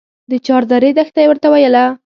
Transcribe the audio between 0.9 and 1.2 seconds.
دښته